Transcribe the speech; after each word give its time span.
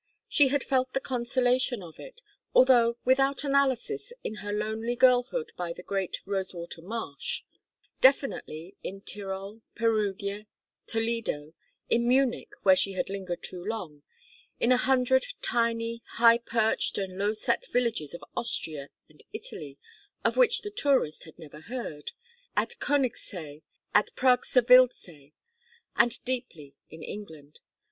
She 0.27 0.47
had 0.47 0.63
felt 0.63 0.93
the 0.93 0.99
consolation 0.99 1.83
of 1.83 1.99
it, 1.99 2.23
although 2.55 2.97
without 3.05 3.43
analysis, 3.43 4.11
in 4.23 4.37
her 4.37 4.51
lonely 4.51 4.95
girlhood 4.95 5.51
by 5.55 5.73
the 5.73 5.83
great 5.83 6.21
Rosewater 6.25 6.81
Marsh; 6.81 7.43
definitely 8.01 8.75
in 8.81 9.01
Tyrol, 9.01 9.61
Perugia, 9.75 10.47
Toledo, 10.87 11.53
in 11.87 12.07
Munich 12.07 12.49
where 12.63 12.75
she 12.75 12.93
had 12.93 13.09
lingered 13.11 13.43
too 13.43 13.63
long, 13.63 14.01
in 14.59 14.71
a 14.71 14.77
hundred 14.77 15.23
tiny 15.43 16.01
high 16.13 16.39
perched 16.39 16.97
and 16.97 17.15
low 17.19 17.33
set 17.33 17.67
villages 17.71 18.15
of 18.15 18.23
Austria 18.35 18.89
and 19.07 19.23
Italy 19.31 19.77
of 20.25 20.35
which 20.35 20.61
the 20.63 20.71
tourist 20.71 21.25
had 21.25 21.37
never 21.37 21.59
heard, 21.59 22.11
at 22.57 22.71
Konigsee 22.79 23.61
and 23.93 24.09
Pragserwildsee; 24.15 25.33
and 25.95 26.25
deeply 26.25 26.73
in 26.89 27.03
England. 27.03 27.59